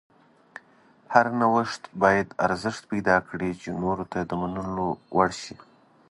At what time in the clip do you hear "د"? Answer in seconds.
4.29-4.31